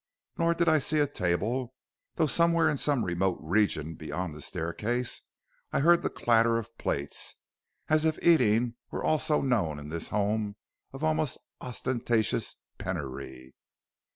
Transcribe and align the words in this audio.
Nor 0.35 0.55
did 0.55 0.67
I 0.67 0.79
see 0.79 0.97
a 0.97 1.05
table, 1.05 1.75
though 2.15 2.25
somewhere 2.25 2.67
in 2.71 2.77
some 2.77 3.05
remote 3.05 3.37
region 3.39 3.93
beyond 3.93 4.33
the 4.33 4.41
staircase 4.41 5.21
I 5.71 5.81
heard 5.81 6.01
the 6.01 6.09
clatter 6.09 6.57
of 6.57 6.75
plates, 6.79 7.35
as 7.87 8.03
if 8.03 8.17
eating 8.23 8.77
were 8.89 9.03
also 9.03 9.41
known 9.41 9.77
in 9.77 9.89
this 9.89 10.07
home 10.09 10.55
of 10.91 11.03
almost 11.03 11.37
ostentatious 11.61 12.55
penury. 12.79 13.53